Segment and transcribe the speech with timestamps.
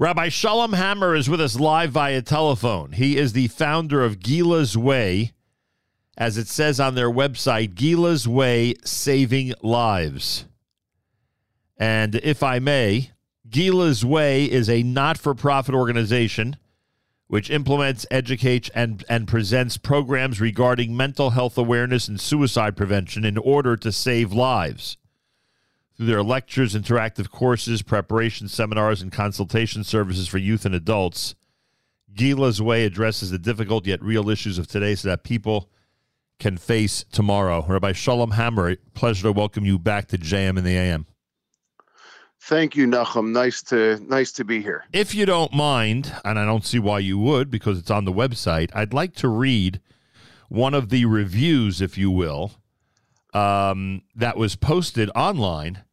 [0.00, 2.92] Rabbi Shalom Hammer is with us live via telephone.
[2.92, 5.32] He is the founder of Gila's Way,
[6.16, 10.46] as it says on their website, Gila's Way Saving Lives.
[11.76, 13.10] And if I may,
[13.46, 16.56] Gila's Way is a not for profit organization
[17.26, 23.36] which implements, educates, and, and presents programs regarding mental health awareness and suicide prevention in
[23.36, 24.96] order to save lives
[26.00, 31.34] through their lectures, interactive courses, preparation seminars, and consultation services for youth and adults.
[32.14, 35.68] Gila's Way addresses the difficult yet real issues of today so that people
[36.38, 37.66] can face tomorrow.
[37.68, 41.04] Rabbi Shalom Hammer, pleasure to welcome you back to JM in the AM.
[42.44, 43.32] Thank you, Nachum.
[43.32, 44.86] Nice to nice to be here.
[44.94, 48.12] If you don't mind, and I don't see why you would because it's on the
[48.12, 49.82] website, I'd like to read
[50.48, 52.52] one of the reviews, if you will,
[53.34, 55.84] um, that was posted online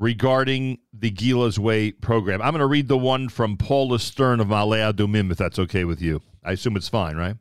[0.00, 2.40] regarding the Gila's Way program.
[2.40, 5.84] I'm going to read the one from Paula Stern of Ma'ale Adumim, if that's okay
[5.84, 6.22] with you.
[6.42, 7.36] I assume it's fine, right?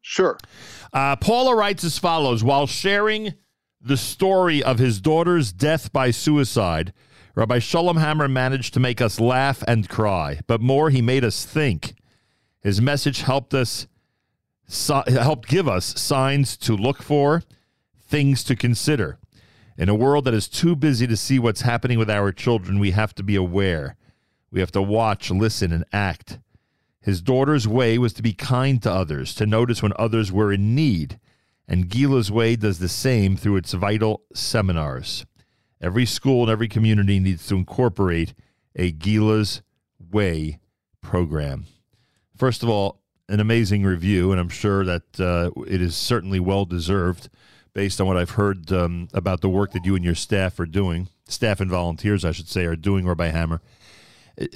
[0.00, 0.38] Sure.
[0.92, 3.34] Uh, Paula writes as follows While sharing
[3.80, 6.94] the story of his daughter's death by suicide,
[7.34, 11.44] Rabbi Shalom Hammer managed to make us laugh and cry, but more, he made us
[11.44, 11.94] think.
[12.62, 13.86] His message helped us,
[14.66, 17.42] so, helped give us signs to look for,
[18.00, 19.18] things to consider.
[19.76, 22.92] In a world that is too busy to see what's happening with our children, we
[22.92, 23.96] have to be aware.
[24.50, 26.38] We have to watch, listen, and act.
[27.00, 30.74] His daughter's way was to be kind to others, to notice when others were in
[30.74, 31.18] need.
[31.66, 35.26] And Gila's way does the same through its vital seminars.
[35.80, 38.32] Every school and every community needs to incorporate
[38.76, 39.62] a Gila's
[39.98, 40.60] Way
[41.00, 41.66] program.
[42.36, 46.64] First of all, an amazing review, and I'm sure that uh, it is certainly well
[46.64, 47.28] deserved
[47.74, 50.66] based on what I've heard um, about the work that you and your staff are
[50.66, 53.60] doing, staff and volunteers, I should say, are doing Rabbi Hammer.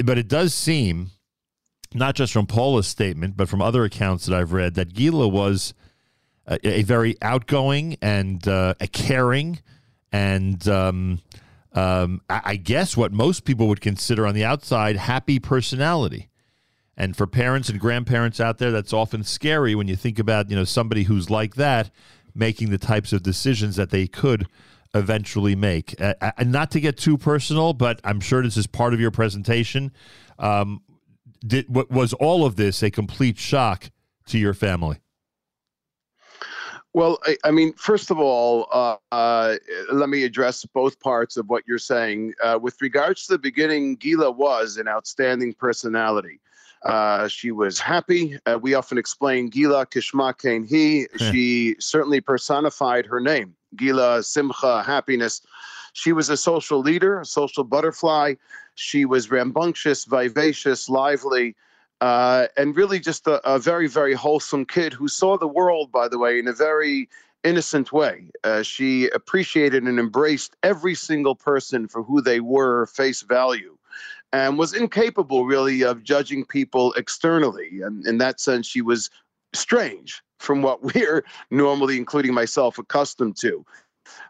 [0.05, 1.11] But it does seem,
[1.93, 5.75] not just from Paula's statement, but from other accounts that I've read, that Gila was
[6.47, 9.61] a, a very outgoing and uh, a caring
[10.13, 11.21] and um,
[11.73, 16.29] um, I, I guess what most people would consider on the outside happy personality.
[16.97, 20.57] And for parents and grandparents out there, that's often scary when you think about you
[20.57, 21.91] know somebody who's like that
[22.35, 24.47] making the types of decisions that they could
[24.95, 26.01] eventually make.
[26.01, 29.11] Uh, and not to get too personal, but I'm sure this is part of your
[29.11, 29.93] presentation.
[30.39, 30.83] Um,
[31.47, 33.91] did was all of this a complete shock
[34.27, 34.99] to your family?
[36.95, 39.57] Well, I, I, mean, first of all, uh, uh,
[39.93, 42.35] let me address both parts of what you're saying.
[42.43, 46.41] Uh, with regards to the beginning, Gila was an outstanding personality.
[46.85, 48.39] Uh, she was happy.
[48.47, 51.07] Uh, we often explain Gila Kishma Kain He.
[51.17, 55.43] She certainly personified her name, Gila Simcha, happiness.
[55.93, 58.35] She was a social leader, a social butterfly.
[58.75, 61.57] She was rambunctious, vivacious, lively,
[62.01, 66.07] uh, and really just a, a, very, very wholesome kid who saw the world, by
[66.07, 67.09] the way, in a very
[67.43, 68.31] innocent way.
[68.45, 73.78] Uh, she appreciated and embraced every single person for who they were, face value
[74.33, 77.81] and was incapable really of judging people externally.
[77.83, 79.11] And in that sense, she was
[79.55, 83.65] strange from what we're normally, including myself, accustomed to.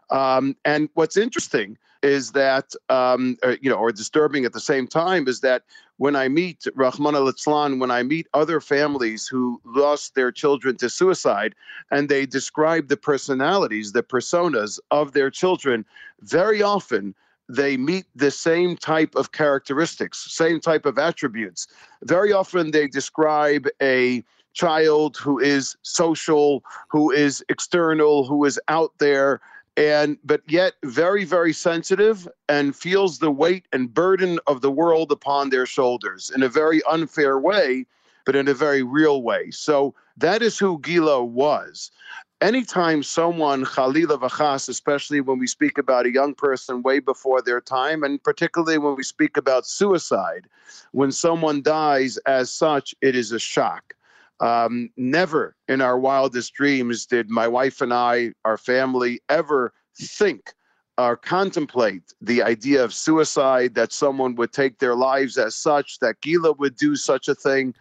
[0.09, 4.87] Um, and what's interesting is that, um, or, you know, or disturbing at the same
[4.87, 5.63] time is that
[5.97, 7.29] when I meet Rahman al
[7.77, 11.55] when I meet other families who lost their children to suicide,
[11.91, 15.85] and they describe the personalities, the personas of their children,
[16.21, 17.15] very often
[17.49, 21.67] they meet the same type of characteristics, same type of attributes.
[22.03, 24.23] Very often they describe a
[24.53, 29.41] child who is social, who is external, who is out there,
[29.77, 35.11] and but yet very, very sensitive and feels the weight and burden of the world
[35.11, 37.85] upon their shoulders in a very unfair way,
[38.25, 39.49] but in a very real way.
[39.51, 41.91] So that is who Gila was
[42.41, 47.61] anytime someone, Khalila Vachas, especially when we speak about a young person way before their
[47.61, 50.47] time, and particularly when we speak about suicide,
[50.91, 53.93] when someone dies as such, it is a shock.
[54.39, 60.53] Um, never in our wildest dreams did my wife and I, our family, ever think
[60.97, 66.21] or contemplate the idea of suicide, that someone would take their lives as such, that
[66.21, 67.73] Gila would do such a thing.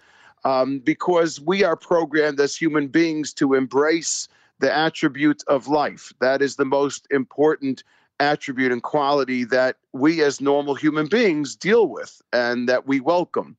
[0.44, 4.28] Um, because we are programmed as human beings to embrace
[4.60, 6.12] the attribute of life.
[6.20, 7.84] That is the most important
[8.20, 13.56] attribute and quality that we as normal human beings deal with and that we welcome.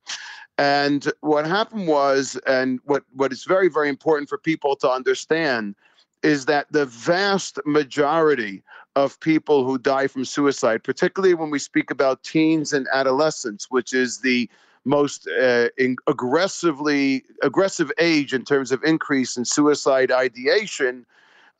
[0.58, 5.74] And what happened was, and what, what is very, very important for people to understand
[6.22, 8.62] is that the vast majority
[8.94, 13.94] of people who die from suicide, particularly when we speak about teens and adolescents, which
[13.94, 14.50] is the
[14.84, 15.68] most uh,
[16.06, 21.04] aggressively aggressive age in terms of increase in suicide ideation.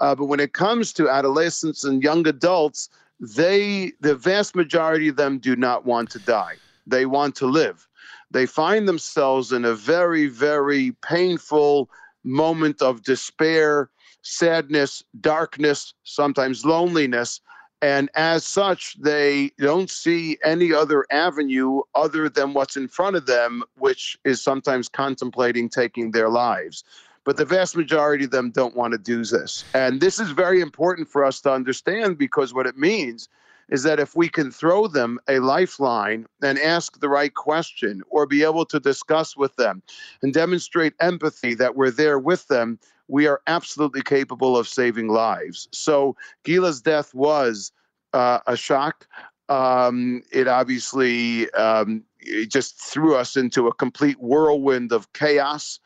[0.00, 2.88] Uh, but when it comes to adolescents and young adults,
[3.20, 6.56] they the vast majority of them do not want to die.
[6.86, 7.86] They want to live.
[8.30, 11.90] They find themselves in a very, very painful
[12.24, 13.90] moment of despair,
[14.22, 17.40] sadness, darkness, sometimes loneliness.
[17.82, 23.26] And as such, they don't see any other avenue other than what's in front of
[23.26, 26.84] them, which is sometimes contemplating taking their lives.
[27.24, 29.64] But the vast majority of them don't want to do this.
[29.74, 33.28] And this is very important for us to understand because what it means
[33.70, 38.26] is that if we can throw them a lifeline and ask the right question or
[38.26, 39.82] be able to discuss with them
[40.22, 42.78] and demonstrate empathy that we're there with them,
[43.10, 45.68] we are absolutely capable of saving lives.
[45.72, 47.72] So Gila's death was
[48.12, 49.06] uh, a shock.
[49.48, 55.80] Um, it obviously um, it just threw us into a complete whirlwind of chaos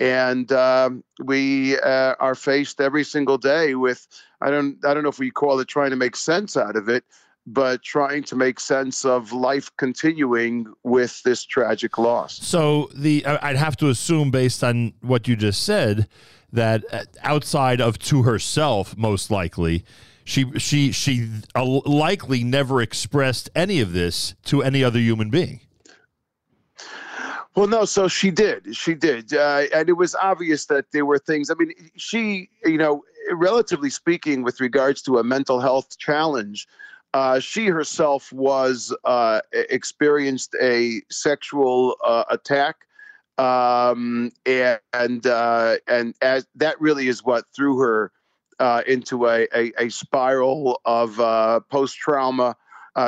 [0.00, 4.06] and um, we uh, are faced every single day with
[4.40, 6.88] I don't I don't know if we call it trying to make sense out of
[6.88, 7.04] it,
[7.46, 12.38] but trying to make sense of life continuing with this tragic loss.
[12.38, 16.08] So the I'd have to assume based on what you just said
[16.52, 19.84] that uh, outside of to herself most likely
[20.24, 25.60] she she she uh, likely never expressed any of this to any other human being.
[27.56, 28.76] Well, no, so she did.
[28.76, 29.34] She did.
[29.34, 31.50] Uh, and it was obvious that there were things.
[31.50, 33.02] I mean, she, you know,
[33.32, 36.68] relatively speaking, with regards to a mental health challenge,
[37.14, 42.76] uh, she herself was uh, experienced a sexual uh, attack,
[43.38, 48.12] um, and uh, and as that really is what threw her
[48.58, 52.56] uh, into a, a, a, spiral of uh, post trauma.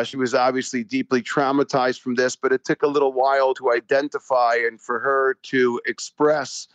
[0.04, 4.54] she was obviously deeply traumatized from this, but it took a little while to identify
[4.54, 6.68] and for her to express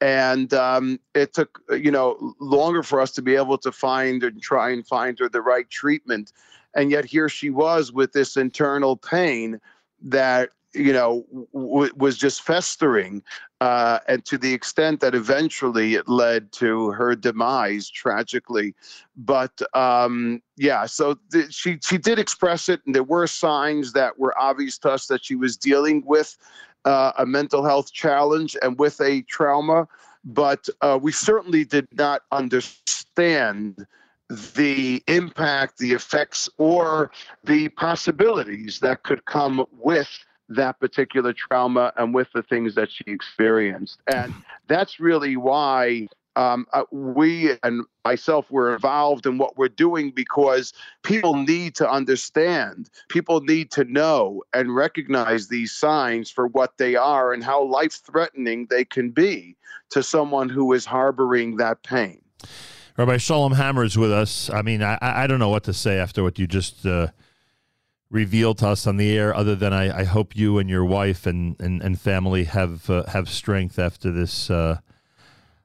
[0.00, 4.40] and um, it took you know longer for us to be able to find and
[4.42, 6.32] try and find her the right treatment
[6.74, 9.60] and yet here she was with this internal pain
[10.00, 13.22] that you know w- was just festering
[13.60, 18.74] uh, and to the extent that eventually it led to her demise tragically.
[19.16, 24.18] But um, yeah so th- she she did express it and there were signs that
[24.18, 26.36] were obvious to us that she was dealing with
[26.84, 29.86] uh, a mental health challenge and with a trauma.
[30.24, 33.86] But uh, we certainly did not understand
[34.30, 37.10] the impact, the effects, or
[37.44, 40.08] the possibilities that could come with
[40.48, 43.98] that particular trauma and with the things that she experienced.
[44.06, 44.34] And
[44.66, 50.72] that's really why um, uh, we and myself were involved in what we're doing because
[51.02, 56.94] people need to understand, people need to know and recognize these signs for what they
[56.94, 59.56] are and how life threatening they can be
[59.90, 62.22] to someone who is harboring that pain.
[62.96, 64.48] Rabbi Shalom Hammer is with us.
[64.50, 67.08] I mean, I, I don't know what to say after what you just uh,
[68.10, 71.26] revealed to us on the air, other than I, I hope you and your wife
[71.26, 74.78] and, and, and family have uh, have strength after this uh,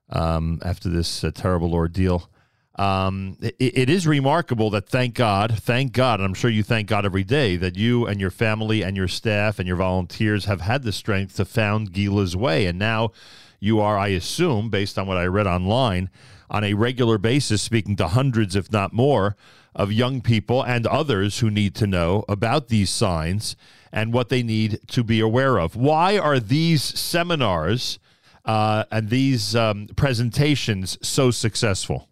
[0.10, 2.30] um, after this uh, terrible ordeal.
[2.76, 6.88] Um, it, it is remarkable that thank God, thank God, and I'm sure you thank
[6.88, 10.62] God every day that you and your family and your staff and your volunteers have
[10.62, 13.12] had the strength to found Gila's Way, and now
[13.60, 16.10] you are, I assume, based on what I read online
[16.50, 19.38] on a regular basis, speaking to hundreds, if not more,
[19.76, 23.56] of young people and others who need to know about these signs
[23.92, 25.76] and what they need to be aware of.
[25.76, 28.00] Why are these seminars
[28.46, 32.08] uh, and these um, presentations so successful?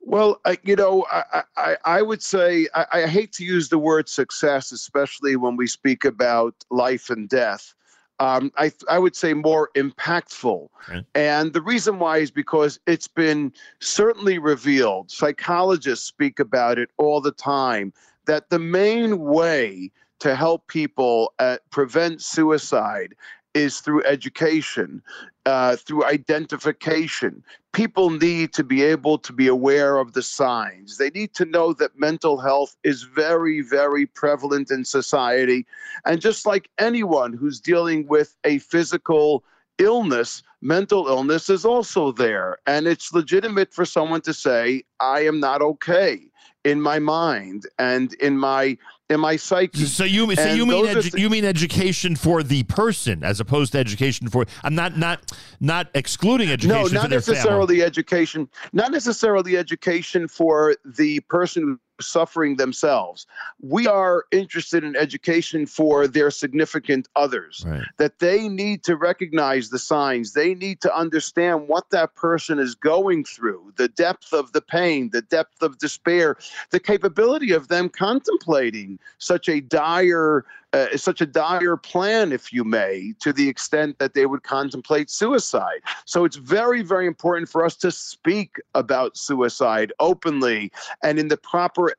[0.00, 3.78] Well, I, you know, I, I, I would say I, I, hate to use the
[3.78, 7.72] word success, especially when we speak about life and death
[8.22, 10.68] um, I, I would say more impactful.
[10.88, 11.04] Okay.
[11.16, 15.10] And the reason why is because it's been certainly revealed.
[15.10, 17.92] Psychologists speak about it all the time
[18.26, 23.16] that the main way to help people uh, prevent suicide
[23.54, 25.02] is through education,
[25.46, 27.42] uh, through identification.
[27.72, 30.98] People need to be able to be aware of the signs.
[30.98, 35.66] They need to know that mental health is very, very prevalent in society.
[36.04, 39.44] And just like anyone who's dealing with a physical
[39.78, 42.58] illness, mental illness is also there.
[42.66, 46.20] And it's legitimate for someone to say, I am not okay
[46.64, 48.78] in my mind and in my
[49.12, 49.84] in my psyche.
[49.84, 53.78] So you so you mean edu- you mean education for the person as opposed to
[53.78, 56.94] education for I'm not not not excluding education.
[56.94, 58.48] No, not necessarily education.
[58.72, 63.26] Not necessarily the education for the person suffering themselves.
[63.60, 67.82] We are interested in education for their significant others, right.
[67.98, 70.32] that they need to recognize the signs.
[70.32, 75.10] They need to understand what that person is going through, the depth of the pain,
[75.10, 76.36] the depth of despair,
[76.70, 82.64] the capability of them contemplating such a dire uh, such a dire plan, if you
[82.64, 85.80] may, to the extent that they would contemplate suicide.
[86.04, 91.36] So it's very, very important for us to speak about suicide openly and in the
[91.36, 91.94] proper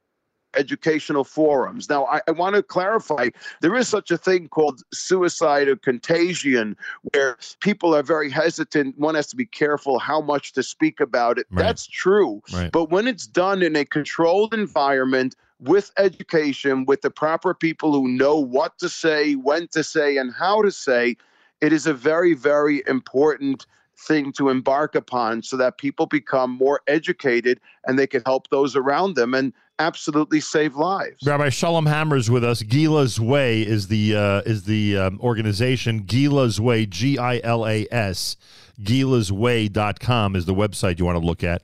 [0.56, 1.90] educational forums.
[1.90, 3.30] Now, I, I, want to clarify
[3.62, 6.78] there is such a thing called suicide or contagion
[7.14, 8.98] where people are very hesitant.
[9.00, 11.48] One has to be careful how much to speak about it.
[11.50, 11.64] Right.
[11.64, 12.42] That's true.
[12.54, 12.72] Right.
[12.72, 18.08] But when it's done in a controlled environment, with education, with the proper people who
[18.08, 21.16] know what to say, when to say, and how to say,
[21.62, 23.66] it is a very, very important
[23.96, 28.76] thing to embark upon so that people become more educated and they can help those
[28.76, 31.26] around them and absolutely save lives.
[31.26, 32.62] Rabbi Shalom Hammer's with us.
[32.64, 36.00] Gila's Way is the uh, is the um, organization.
[36.00, 38.36] Gila's Way, G I L A S.
[38.82, 41.62] Gila's Gilasway.com is the website you want to look at.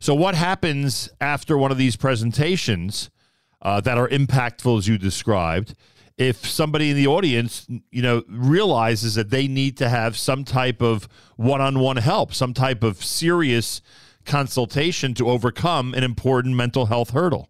[0.00, 3.10] So, what happens after one of these presentations?
[3.62, 5.74] Uh, that are impactful, as you described.
[6.16, 10.82] If somebody in the audience, you know, realizes that they need to have some type
[10.82, 13.80] of one-on-one help, some type of serious
[14.24, 17.48] consultation to overcome an important mental health hurdle.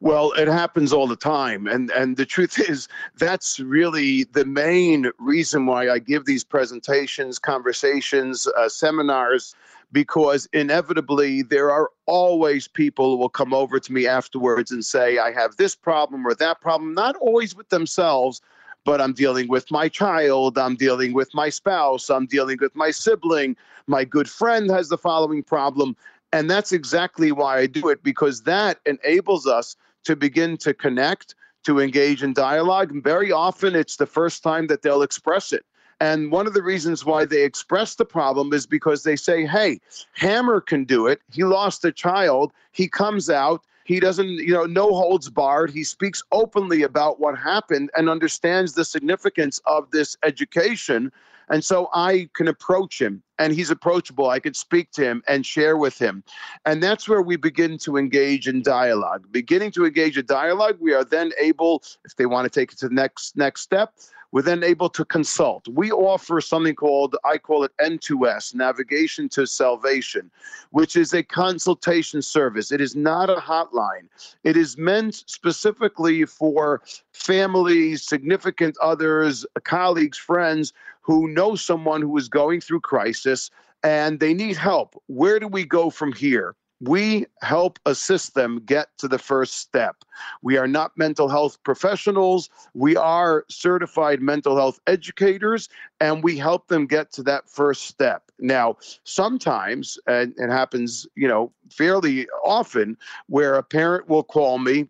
[0.00, 1.66] Well, it happens all the time.
[1.66, 2.88] And and the truth is
[3.18, 9.54] that's really the main reason why I give these presentations, conversations, uh, seminars
[9.92, 15.18] because inevitably there are always people who will come over to me afterwards and say,
[15.18, 18.40] I have this problem or that problem, not always with themselves,
[18.84, 22.90] but I'm dealing with my child, I'm dealing with my spouse, I'm dealing with my
[22.90, 25.96] sibling, my good friend has the following problem.
[26.32, 31.34] And that's exactly why I do it, because that enables us to begin to connect,
[31.64, 32.92] to engage in dialogue.
[32.92, 35.64] And very often it's the first time that they'll express it.
[36.00, 39.80] And one of the reasons why they express the problem is because they say, hey,
[40.12, 41.20] Hammer can do it.
[41.32, 42.52] He lost a child.
[42.72, 43.62] He comes out.
[43.84, 45.70] He doesn't, you know, no holds barred.
[45.70, 51.12] He speaks openly about what happened and understands the significance of this education.
[51.48, 54.28] And so I can approach him and he's approachable.
[54.28, 56.24] I could speak to him and share with him.
[56.64, 59.28] And that's where we begin to engage in dialogue.
[59.30, 62.78] Beginning to engage a dialogue, we are then able, if they want to take it
[62.78, 63.94] to the next next step,
[64.32, 65.66] we're then able to consult.
[65.68, 70.30] We offer something called, I call it N2S, Navigation to Salvation,
[70.70, 72.72] which is a consultation service.
[72.72, 74.08] It is not a hotline.
[74.44, 82.28] It is meant specifically for families, significant others, colleagues, friends who know someone who is
[82.28, 83.50] going through crisis
[83.82, 85.00] and they need help.
[85.06, 86.56] Where do we go from here?
[86.80, 89.96] We help assist them get to the first step.
[90.42, 92.50] We are not mental health professionals.
[92.74, 95.68] We are certified mental health educators,
[96.00, 98.30] and we help them get to that first step.
[98.38, 104.88] Now, sometimes, and it happens, you know, fairly often, where a parent will call me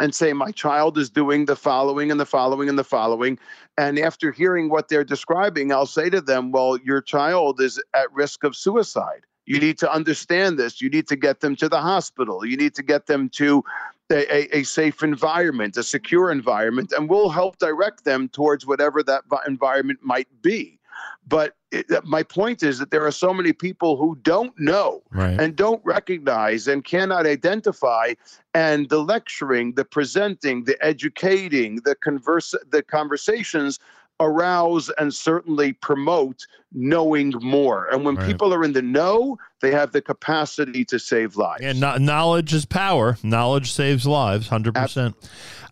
[0.00, 3.38] and say, My child is doing the following and the following and the following.
[3.76, 8.10] And after hearing what they're describing, I'll say to them, Well, your child is at
[8.12, 9.26] risk of suicide.
[9.46, 10.80] You need to understand this.
[10.80, 12.44] You need to get them to the hospital.
[12.44, 13.64] You need to get them to
[14.10, 19.22] a, a, safe environment, a secure environment, and we'll help direct them towards whatever that
[19.46, 20.78] environment might be.
[21.26, 25.40] But it, my point is that there are so many people who don't know right.
[25.40, 28.14] and don't recognize and cannot identify.
[28.54, 33.78] And the lecturing, the presenting, the educating, the converse, the conversations
[34.22, 37.88] arouse and certainly promote knowing more.
[37.92, 38.26] And when right.
[38.26, 41.62] people are in the know, they have the capacity to save lives.
[41.62, 43.18] And no- knowledge is power.
[43.22, 45.14] Knowledge saves lives, 100%.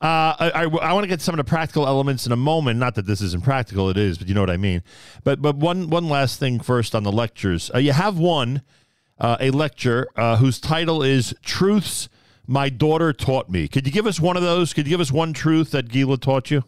[0.03, 2.79] Uh, I, I, I want to get some of the practical elements in a moment.
[2.79, 4.83] Not that this isn't practical, it is, but you know what I mean.
[5.25, 7.71] But but one one last thing first on the lectures.
[7.75, 8.63] Uh, you have one,
[9.19, 12.09] uh, a lecture uh, whose title is Truths
[12.47, 13.69] My Daughter Taught Me.
[13.69, 14.73] Could you give us one of those?
[14.73, 16.65] Could you give us one truth that Gila taught you?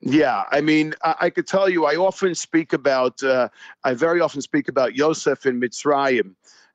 [0.00, 3.48] Yeah, I mean, I, I, could tell you, I often speak about, uh,
[3.84, 6.34] I very often speak about Yosef in Mitzrayim.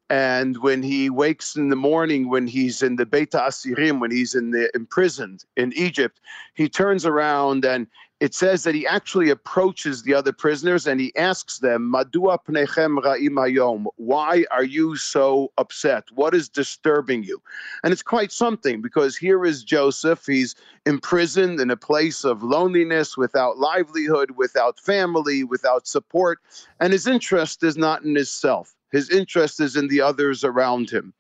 [0.10, 4.36] And when he wakes in the morning, when he's in the Beit Asirim, when he's
[4.36, 6.20] in the imprisoned in Egypt,
[6.54, 7.88] he turns around and
[8.24, 12.98] it says that he actually approaches the other prisoners and he asks them, Madua pnechem
[13.04, 13.84] ra'im hayom?
[13.98, 16.06] Why are you so upset?
[16.16, 17.42] What is disturbing you?
[17.84, 20.26] And it's quite something because here is Joseph.
[20.26, 26.40] He's imprisoned in a place of loneliness, without livelihood, without family, without support.
[26.80, 31.14] And his interest is not in himself, his interest is in the others around him.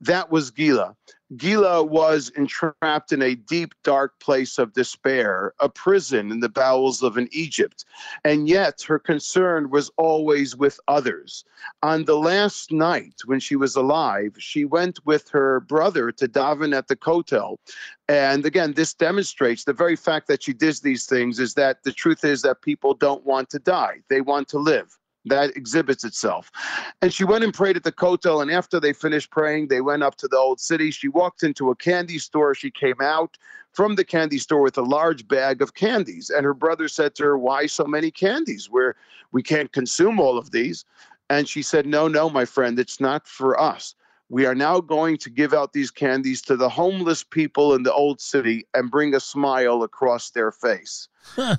[0.00, 0.96] that was Gila.
[1.36, 7.02] Gila was entrapped in a deep, dark place of despair, a prison in the bowels
[7.02, 7.84] of an Egypt.
[8.24, 11.44] And yet her concern was always with others.
[11.82, 16.74] On the last night when she was alive, she went with her brother to daven
[16.74, 17.58] at the Kotel.
[18.08, 21.92] And again, this demonstrates the very fact that she did these things is that the
[21.92, 26.50] truth is that people don't want to die, they want to live that exhibits itself.
[27.02, 28.40] And she went and prayed at the Kotel.
[28.42, 30.90] And after they finished praying, they went up to the old city.
[30.90, 32.54] She walked into a candy store.
[32.54, 33.36] She came out
[33.72, 36.30] from the candy store with a large bag of candies.
[36.30, 38.70] And her brother said to her, Why so many candies?
[38.70, 38.96] Where
[39.32, 40.84] we can't consume all of these.
[41.30, 43.94] And she said, No, no, my friend, it's not for us.
[44.30, 47.92] We are now going to give out these candies to the homeless people in the
[47.92, 51.08] old city and bring a smile across their face.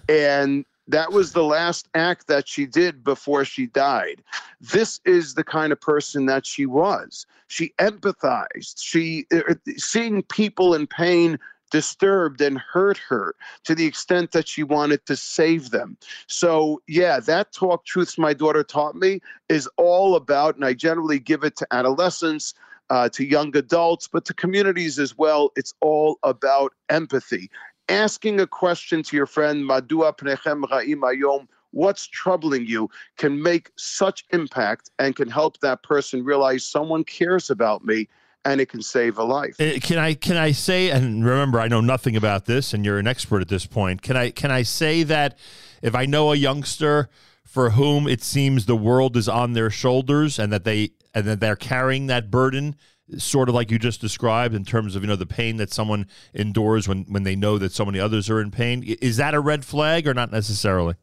[0.08, 4.24] and that was the last act that she did before she died.
[4.60, 7.25] This is the kind of person that she was.
[7.48, 8.81] She empathized.
[8.81, 14.63] She uh, seeing people in pain disturbed and hurt her to the extent that she
[14.63, 15.96] wanted to save them.
[16.25, 21.19] So, yeah, that talk, Truths My Daughter Taught Me, is all about, and I generally
[21.19, 22.55] give it to adolescents,
[22.89, 25.51] uh, to young adults, but to communities as well.
[25.55, 27.51] It's all about empathy
[27.89, 33.72] asking a question to your friend, Madua Pnechem Ra'im Ayom, what's troubling you, can make
[33.75, 38.08] such impact and can help that person realize someone cares about me
[38.46, 39.60] and it can save a life.
[39.60, 42.98] Uh, can I can I say and remember I know nothing about this and you're
[42.98, 44.01] an expert at this point.
[44.01, 45.38] Can I can I say that
[45.81, 47.10] if I know a youngster
[47.43, 51.39] for whom it seems the world is on their shoulders and that they and that
[51.39, 52.75] they're carrying that burden
[53.18, 56.08] sort of like you just described in terms of you know the pain that someone
[56.34, 59.39] endures when when they know that so many others are in pain is that a
[59.39, 60.96] red flag or not necessarily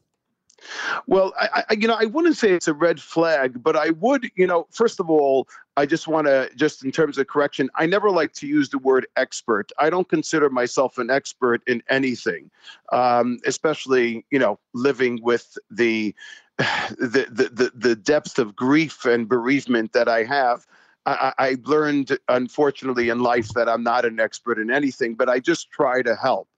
[1.05, 4.29] well, I, I, you know, I wouldn't say it's a red flag, but I would,
[4.35, 7.85] you know, first of all, I just want to, just in terms of correction, I
[7.85, 9.71] never like to use the word expert.
[9.77, 12.49] I don't consider myself an expert in anything,
[12.91, 16.15] um, especially, you know, living with the,
[16.57, 20.65] the, the, the, depth of grief and bereavement that I have.
[21.07, 25.39] I, I learned, unfortunately, in life that I'm not an expert in anything, but I
[25.39, 26.49] just try to help.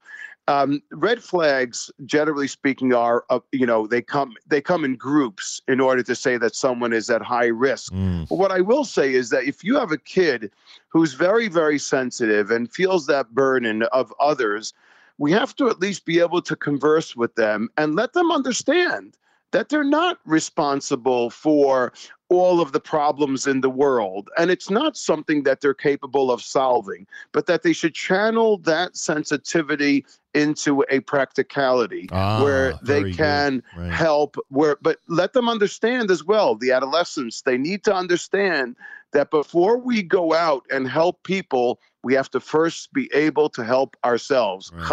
[0.48, 5.62] Um, red flags, generally speaking, are uh, you know they come they come in groups
[5.68, 7.94] in order to say that someone is at high risk.
[7.94, 8.28] Mm.
[8.28, 10.52] But what I will say is that if you have a kid
[10.88, 14.74] who's very very sensitive and feels that burden of others,
[15.20, 19.16] we have to at least be able to converse with them and let them understand
[19.52, 21.94] that they're not responsible for
[22.30, 24.30] all of the problems in the world.
[24.38, 28.96] And it's not something that they're capable of solving, but that they should channel that
[28.96, 33.92] sensitivity into a practicality ah, where they can right.
[33.92, 38.76] help where but let them understand as well the adolescents they need to understand
[39.12, 43.64] that before we go out and help people we have to first be able to
[43.64, 44.72] help ourselves.
[44.74, 44.86] Right.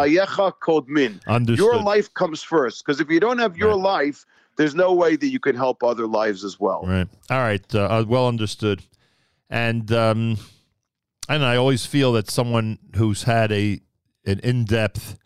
[1.59, 4.07] Your life comes first because if you don't have your right.
[4.07, 6.83] life, there's no way that you can help other lives as well.
[6.87, 7.09] Right.
[7.31, 7.75] All right.
[7.75, 8.83] Uh, uh, well understood.
[9.49, 10.39] And um,
[11.29, 13.81] and I always feel that someone who's had a
[14.25, 15.19] an in depth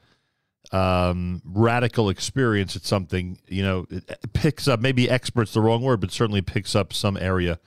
[0.73, 3.87] um, radical experience at something, you know,
[4.33, 7.59] picks up maybe expert's the wrong word, but certainly picks up some area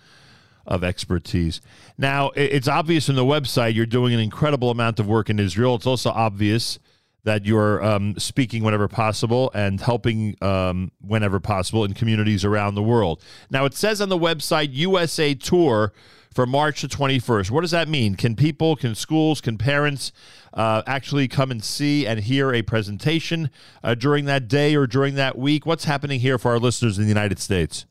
[0.66, 1.60] of expertise.
[1.98, 5.76] Now, it's obvious in the website you're doing an incredible amount of work in Israel.
[5.76, 6.80] It's also obvious
[7.24, 12.84] that you're um, speaking whenever possible and helping um, whenever possible in communities around the
[12.84, 13.24] world.
[13.50, 15.94] Now, it says on the website USA Tour
[16.34, 17.52] for March the 21st.
[17.52, 18.16] What does that mean?
[18.16, 20.12] Can people, can schools, can parents
[20.54, 23.50] uh, actually come and see and hear a presentation
[23.84, 25.66] uh, during that day or during that week?
[25.66, 27.86] What's happening here for our listeners in the United States?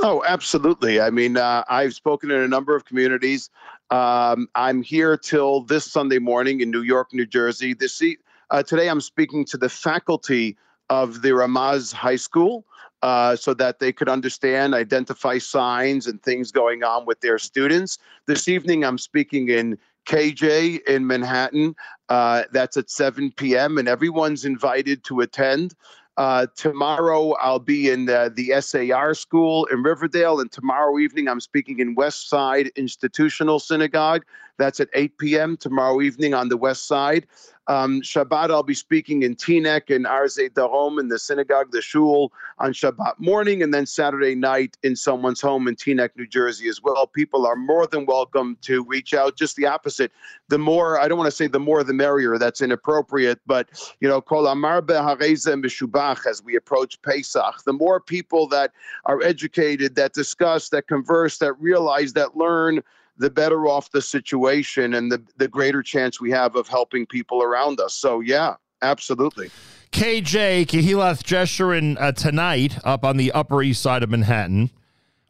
[0.00, 1.00] Oh, absolutely.
[1.00, 3.50] I mean, uh, I've spoken in a number of communities.
[3.92, 7.74] Um, I'm here till this Sunday morning in New York, New Jersey.
[7.74, 8.02] This
[8.48, 10.56] uh, today, I'm speaking to the faculty
[10.88, 12.64] of the Ramaz High School
[13.02, 17.98] uh, so that they could understand, identify signs and things going on with their students.
[18.26, 19.76] This evening, I'm speaking in
[20.06, 21.74] KJ in Manhattan.
[22.08, 25.74] Uh, that's at 7 p.m., and everyone's invited to attend.
[26.18, 31.40] Uh, tomorrow, I'll be in the, the SAR school in Riverdale, and tomorrow evening, I'm
[31.40, 34.24] speaking in West Side Institutional Synagogue.
[34.62, 35.56] That's at 8 p.m.
[35.56, 37.26] tomorrow evening on the West Side.
[37.66, 42.32] Um, Shabbat, I'll be speaking in Teaneck and Arzei Darom in the synagogue, the shul,
[42.60, 46.80] on Shabbat morning, and then Saturday night in someone's home in Teaneck, New Jersey as
[46.80, 47.08] well.
[47.08, 49.36] People are more than welcome to reach out.
[49.36, 50.12] Just the opposite.
[50.48, 53.68] The more, I don't want to say the more the merrier, that's inappropriate, but,
[54.00, 57.64] you know, Kol Amar Meshubach as we approach Pesach.
[57.64, 58.70] The more people that
[59.06, 62.80] are educated, that discuss, that converse, that realize, that learn,
[63.22, 67.42] the better off the situation and the, the greater chance we have of helping people
[67.42, 67.94] around us.
[67.94, 69.48] So, yeah, absolutely.
[69.92, 74.70] KJ, Kehilath Jeshurun uh, tonight up on the Upper East Side of Manhattan.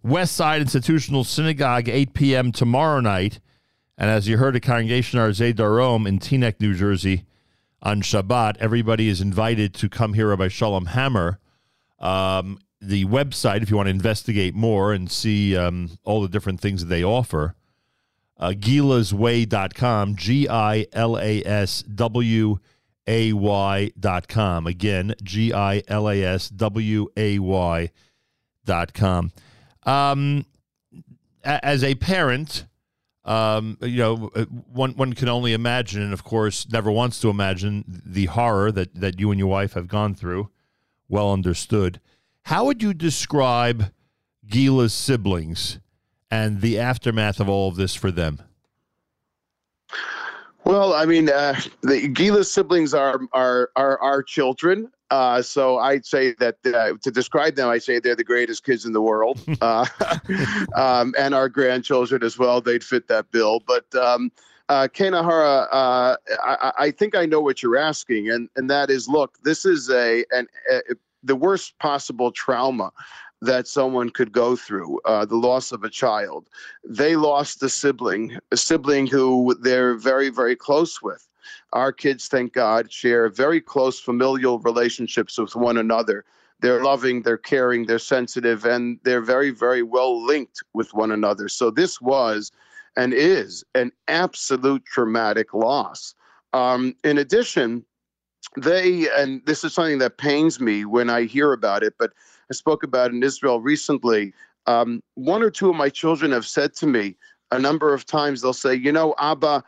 [0.03, 2.51] West Side Institutional Synagogue, 8 p.m.
[2.51, 3.41] tomorrow night.
[3.99, 7.25] And as you heard at Congregation Arzei Darom in Teaneck, New Jersey
[7.83, 11.39] on Shabbat, everybody is invited to come here by Shalom Hammer.
[12.01, 16.61] Um, the website, if you want to investigate more and see um, all the different
[16.61, 17.55] things that they offer,
[18.43, 22.59] uh, gilasway.com, G I L A S W
[23.07, 24.67] A Y.com.
[24.67, 29.33] Again, G I L A S W A Y.com.
[29.85, 30.45] Um,
[31.45, 32.67] as a parent,
[33.25, 37.31] um, you know, uh, one one can only imagine, and of course, never wants to
[37.31, 40.51] imagine the horror that that you and your wife have gone through.
[41.09, 42.01] Well understood.
[42.47, 43.93] How would you describe
[44.45, 45.79] Gila's siblings
[46.33, 48.41] and the aftermath of all of this for them?
[50.65, 54.91] Well, I mean, uh, the Gila's siblings are are are our children.
[55.11, 58.87] Uh, so I'd say that uh, to describe them, I say they're the greatest kids
[58.87, 59.85] in the world, uh,
[60.75, 62.63] um, and our grandchildren as well.
[62.63, 63.61] They'd fit that bill.
[63.67, 64.33] But um,
[64.71, 69.07] uh, Kenahara, uh, I, I, think I know what you're asking, and and that is,
[69.07, 70.81] look, this is a an a,
[71.23, 72.91] the worst possible trauma
[73.43, 76.49] that someone could go through uh, the loss of a child.
[76.89, 81.29] They lost a sibling, a sibling who they're very, very close with.
[81.73, 86.25] Our kids, thank God, share very close familial relationships with one another.
[86.61, 91.49] They're loving, they're caring, they're sensitive, and they're very, very well linked with one another.
[91.49, 92.53] So this was
[92.97, 96.15] and is an absolute traumatic loss.
[96.53, 97.85] Um, in addition,
[98.57, 102.13] they, and this is something that pains me when I hear about it, but
[102.53, 104.35] I spoke about in Israel recently.
[104.67, 107.17] Um, one or two of my children have said to me
[107.51, 109.65] a number of times, they'll say, You know, Abba,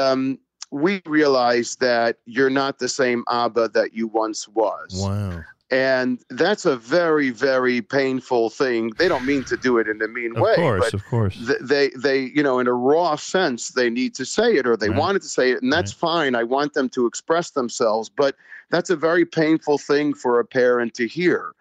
[0.00, 0.38] um,
[0.70, 5.06] we realize that you're not the same Abba that you once was.
[5.06, 5.42] Wow.
[5.70, 8.92] And that's a very, very painful thing.
[8.96, 10.52] They don't mean to do it in a mean of way.
[10.52, 11.36] Of course, but of course.
[11.46, 14.78] Th- they, they, you know, in a raw sense, they need to say it or
[14.78, 14.98] they Right.
[14.98, 15.98] wanted to say it, and that's Right.
[16.10, 16.34] fine.
[16.34, 18.34] I want them to express themselves, but
[18.70, 21.52] that's a very painful thing for a parent to hear.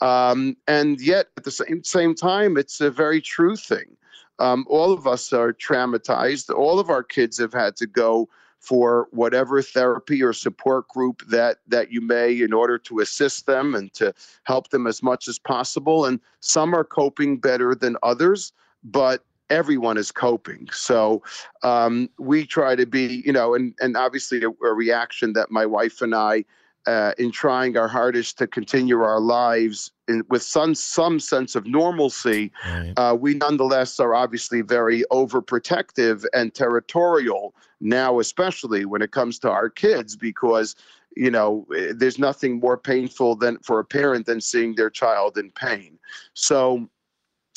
[0.00, 3.96] Um, and yet, at the same same time, it's a very true thing.
[4.38, 6.54] Um, all of us are traumatized.
[6.54, 8.28] All of our kids have had to go
[8.60, 13.74] for whatever therapy or support group that that you may in order to assist them
[13.74, 14.12] and to
[14.44, 19.96] help them as much as possible and some are coping better than others but everyone
[19.96, 21.22] is coping so
[21.62, 25.64] um, we try to be you know and and obviously a, a reaction that my
[25.64, 26.44] wife and i
[26.88, 31.66] uh, in trying our hardest to continue our lives in, with some some sense of
[31.66, 32.94] normalcy Right.
[32.96, 39.50] uh, we nonetheless are obviously very overprotective and territorial now, especially when it comes to
[39.50, 40.74] our kids, because
[41.16, 45.36] you know eh, there's nothing more painful than for a parent than seeing their child
[45.38, 45.98] in pain.
[46.34, 46.88] So.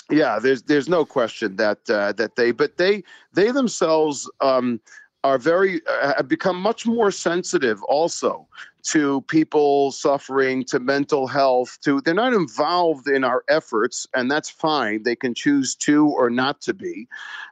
[0.10, 4.82] Yeah, there's there's no question that uh, that they, but they they themselves um,
[5.24, 8.46] are very uh, have become much more sensitive also
[8.84, 14.50] to people suffering to mental health to they're not involved in our efforts and that's
[14.50, 15.04] fine.
[15.04, 17.08] They can choose to or not to be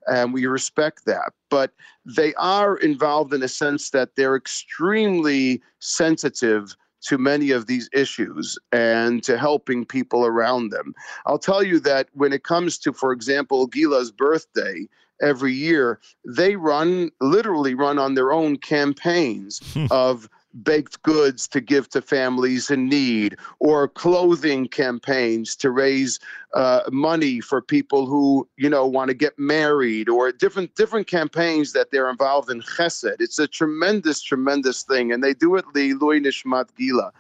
[0.08, 1.34] and we respect that.
[1.50, 1.72] But
[2.06, 8.58] they are involved in a sense that they're extremely sensitive to many of these issues
[8.72, 10.94] and to helping people around them.
[11.26, 14.88] I'll tell you that when it comes to for example gila's birthday
[15.22, 19.62] every year they run literally run on their own campaigns
[19.92, 20.30] of
[20.63, 26.19] baked goods to give to families in need or clothing campaigns to raise
[26.55, 31.73] uh, money for people who you know want to get married or different different campaigns
[31.73, 33.15] that they're involved in chesed.
[33.19, 37.12] It's a tremendous tremendous thing and they do it l'ilui nishmat gila.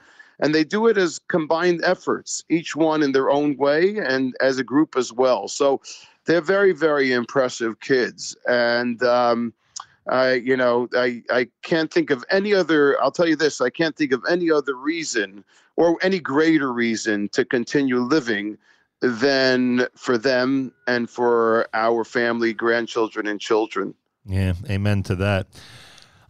[0.41, 4.57] And they do it as combined efforts each one in their own way and as
[4.57, 5.47] a group as well.
[5.47, 5.81] So
[6.25, 8.35] they're very very impressive kids.
[8.47, 9.53] And um,
[10.09, 13.01] I, you know, I, I can't think of any other.
[13.01, 15.43] I'll tell you this: I can't think of any other reason
[15.75, 18.57] or any greater reason to continue living
[19.01, 23.93] than for them and for our family, grandchildren, and children.
[24.25, 25.47] Yeah, amen to that.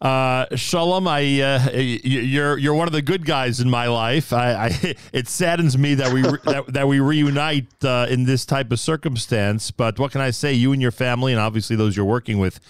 [0.02, 4.32] Uh, Shalom, I uh, you're you're one of the good guys in my life.
[4.32, 8.46] I, I it saddens me that we re- that, that we reunite uh, in this
[8.46, 9.72] type of circumstance.
[9.72, 10.54] But what can I say?
[10.54, 12.62] You and your family, and obviously those you're working with,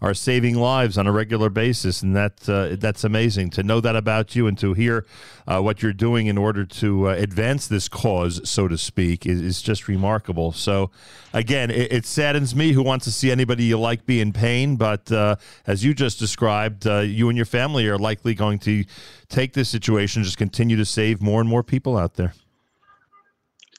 [0.00, 3.96] are saving lives on a regular basis, and that uh, that's amazing to know that
[3.96, 5.06] about you and to hear
[5.46, 9.40] uh, what you're doing in order to uh, advance this cause, so to speak, is,
[9.40, 10.52] is just remarkable.
[10.52, 10.90] So,
[11.32, 12.72] again, it, it, saddens me.
[12.72, 14.76] Who wants to see anybody you like be in pain?
[14.76, 18.84] But uh, as you just described, uh, you and your family are likely going to
[19.28, 22.34] take this situation, just continue to save more and more people out there.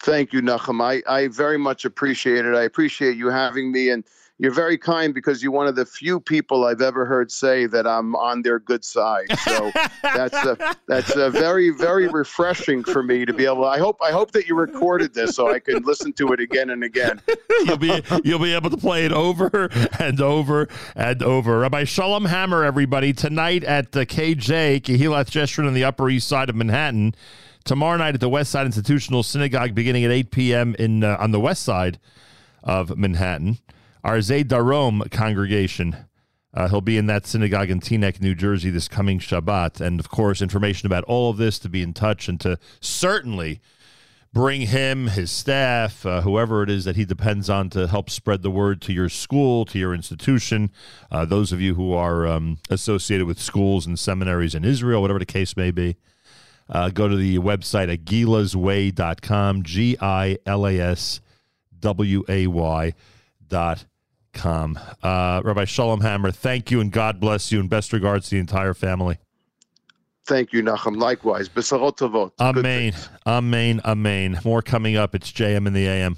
[0.02, 0.82] Thank you, Nachum.
[0.82, 2.56] I, I very much appreciate it.
[2.56, 4.04] I appreciate you having me and
[4.40, 7.88] you're very kind because you're one of the few people I've ever heard say that
[7.88, 9.28] I'm on their good side.
[9.40, 9.72] So
[10.04, 13.64] that's a, that's a very very refreshing for me to be able.
[13.64, 16.40] To, I hope I hope that you recorded this so I can listen to it
[16.40, 17.22] again and again.
[17.66, 19.70] you'll be you'll be able to play it over
[20.00, 21.60] and over and over.
[21.60, 26.50] Rabbi Shalom Hammer, everybody, tonight at the KJ Kehilath Jeshurun on the Upper East Side
[26.50, 27.16] of Manhattan.
[27.64, 30.76] Tomorrow night at the West Side Institutional Synagogue, beginning at 8 p.m.
[30.80, 32.00] in uh, on the west side
[32.64, 33.58] of Manhattan.
[34.08, 36.06] Arzei Darom congregation.
[36.54, 39.82] Uh, he'll be in that synagogue in Teaneck, New Jersey this coming Shabbat.
[39.82, 43.60] And of course, information about all of this to be in touch and to certainly
[44.32, 48.44] bring him, his staff, uh, whoever it is that he depends on to help spread
[48.44, 50.72] the word to your school, to your institution.
[51.12, 55.20] Uh, those of you who are um, associated with schools and seminaries in Israel, whatever
[55.20, 55.98] the case may be.
[56.70, 61.20] Uh, go to the website at gilasway.com, G I L A S
[61.82, 62.94] W A Y
[63.50, 63.84] dot
[64.38, 64.80] com.
[65.04, 68.40] Uh, Rabbi Shalom Hammer, thank you and God bless you and best regards to the
[68.40, 69.18] entire family.
[70.26, 70.98] Thank you, Nachum.
[70.98, 71.48] Likewise.
[72.40, 72.94] Amen.
[73.26, 73.82] Amen.
[73.86, 74.40] Amen.
[74.44, 75.16] More coming up.
[75.16, 76.18] It's JM in the AM.